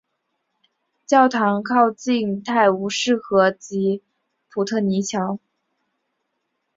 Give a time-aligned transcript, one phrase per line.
[1.05, 4.01] 教堂靠近泰晤士河及
[4.49, 5.37] 普特尼桥。